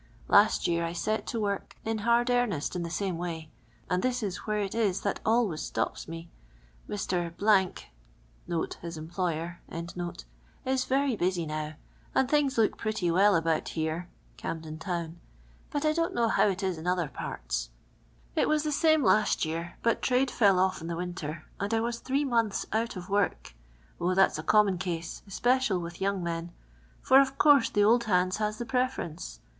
Last 0.27 0.63
ywir 0.63 0.83
I 0.83 0.93
set 0.93 1.27
to 1.27 1.45
m 1.45 1.51
<irk 1.57 1.75
in 1.85 1.99
hard 1.99 2.31
earnest 2.31 2.75
in 2.75 2.81
the 2.81 2.97
lame 2.99 3.17
waj, 3.19 3.49
and 3.87 4.01
this 4.01 4.23
is 4.23 4.37
where 4.47 4.57
it 4.57 4.73
is 4.73 5.01
that 5.01 5.19
always 5.23 5.61
stops 5.61 6.07
me. 6.07 6.31
Mr. 6.89 7.21
[his 8.81 8.97
em 8.97 9.07
ploycr] 9.07 10.23
is 10.65 10.85
very 10.85 11.15
busy 11.15 11.45
now, 11.45 11.73
and 12.15 12.27
things 12.27 12.57
look 12.57 12.77
pretty 12.79 13.11
well 13.11 13.35
about 13.35 13.67
here 13.77 14.09
[Onmdrn 14.39 14.79
townJ, 14.79 15.13
but 15.69 15.85
I 15.85 15.93
don't 15.93 16.15
know 16.15 16.29
how 16.29 16.47
it 16.47 16.63
is 16.63 16.79
in 16.79 16.87
other 16.87 17.07
part«. 17.07 17.69
It 18.35 18.49
was 18.49 18.63
the 18.63 18.71
same 18.71 19.03
last 19.03 19.45
year, 19.45 19.77
but 19.83 20.01
trade 20.01 20.31
fell 20.31 20.57
off 20.57 20.81
in 20.81 20.87
the 20.87 20.95
winter, 20.97 21.45
and 21.59 21.71
I 21.75 21.79
was 21.79 21.99
three 21.99 22.25
months 22.25 22.65
out 22.73 22.95
of 22.95 23.07
work. 23.07 23.53
0, 23.99 24.15
that 24.15 24.33
's 24.33 24.39
a 24.39 24.41
common 24.41 24.79
case, 24.79 25.21
especial 25.27 25.77
with 25.77 25.99
ycur.g 25.99 26.23
men, 26.23 26.51
for 27.03 27.19
of 27.21 27.37
course 27.37 27.69
the 27.69 27.83
old 27.83 28.05
hands 28.05 28.37
has 28.37 28.57
the 28.57 28.65
preference. 28.65 29.39